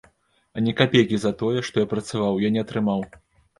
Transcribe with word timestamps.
Ані 0.59 0.73
капейкі 0.79 1.19
за 1.27 1.33
тое, 1.43 1.61
што 1.69 1.85
я 1.85 1.91
працаваў, 1.93 2.43
я 2.47 2.53
не 2.59 2.67
атрымаў. 2.67 3.09